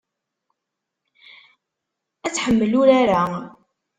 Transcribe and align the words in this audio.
Ad 2.25 2.31
tḥemmel 2.33 2.73
urar-a. 2.81 3.23